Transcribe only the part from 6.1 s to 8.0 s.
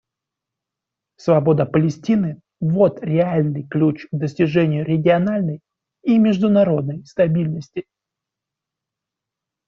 международной стабильности.